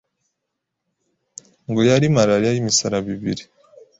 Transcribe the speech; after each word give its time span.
ngo 1.69 1.81
yari 1.89 2.05
malaria 2.15 2.51
y'imisaraba 2.53 3.07
ibiri 3.15 3.43